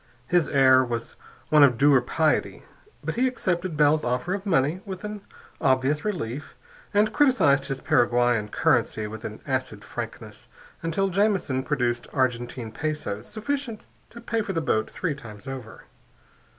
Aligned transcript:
His 0.25 0.47
air 0.49 0.83
was 0.83 1.13
one 1.49 1.61
of 1.61 1.77
dour 1.77 2.01
piety, 2.01 2.63
but 3.03 3.13
he 3.13 3.27
accepted 3.27 3.77
Bell's 3.77 4.03
offer 4.03 4.33
of 4.33 4.47
money 4.47 4.81
with 4.83 5.03
an 5.03 5.21
obvious 5.61 6.03
relief, 6.03 6.55
and 6.91 7.13
criticized 7.13 7.67
his 7.67 7.81
Paraguayan 7.81 8.49
currency 8.49 9.05
with 9.05 9.23
an 9.25 9.41
acid 9.45 9.83
frankness 9.85 10.47
until 10.81 11.09
Jamison 11.09 11.61
produced 11.61 12.07
Argentine 12.13 12.71
pesos 12.71 13.27
sufficient 13.27 13.85
to 14.09 14.19
pay 14.19 14.41
for 14.41 14.53
the 14.53 14.59
boat 14.59 14.89
three 14.89 15.13
times 15.13 15.47
over. 15.47 15.83